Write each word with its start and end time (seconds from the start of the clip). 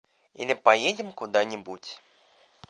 Или 0.33 0.55
поедем 0.55 1.11
куда-нибудь. 1.13 2.01